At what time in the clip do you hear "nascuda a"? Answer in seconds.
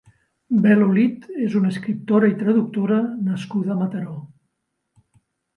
3.29-3.81